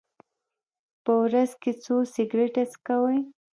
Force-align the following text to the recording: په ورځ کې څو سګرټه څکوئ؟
په 1.03 1.11
ورځ 1.23 1.51
کې 1.61 1.71
څو 1.83 1.95
سګرټه 2.13 2.63
څکوئ؟ 2.71 3.19